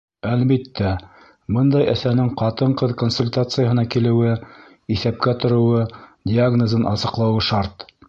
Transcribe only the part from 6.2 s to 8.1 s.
диагнозын асыҡлауы шарт.